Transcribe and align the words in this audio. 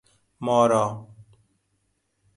مارا 0.45 1.07